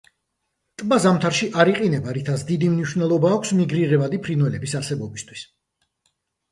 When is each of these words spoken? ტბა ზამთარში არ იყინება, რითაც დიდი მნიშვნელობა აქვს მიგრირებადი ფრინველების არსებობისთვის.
ტბა 0.81 0.97
ზამთარში 1.03 1.49
არ 1.63 1.71
იყინება, 1.75 2.15
რითაც 2.19 2.47
დიდი 2.49 2.71
მნიშვნელობა 2.73 3.33
აქვს 3.37 3.55
მიგრირებადი 3.61 4.25
ფრინველების 4.27 4.79
არსებობისთვის. 4.83 5.51